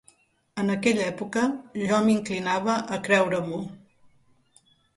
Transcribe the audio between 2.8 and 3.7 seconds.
a creure-m'ho